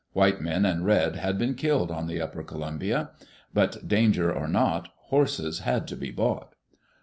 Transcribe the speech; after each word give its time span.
White 0.13 0.41
men 0.41 0.65
and 0.65 0.83
red 0.83 1.17
had 1.17 1.37
been 1.37 1.53
killed 1.53 1.91
on 1.91 2.07
the 2.07 2.19
upper 2.19 2.41
Columbia. 2.41 3.11
But 3.53 3.87
danger 3.87 4.33
or 4.33 4.47
not, 4.47 4.87
horses 4.95 5.59
had 5.59 5.87
to 5.89 5.95
be 5.95 6.09
bought. 6.09 6.55